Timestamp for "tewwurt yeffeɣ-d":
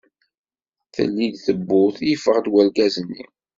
1.45-2.45